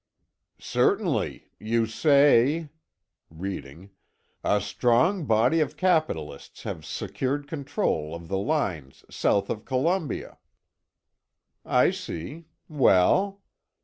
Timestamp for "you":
1.59-1.85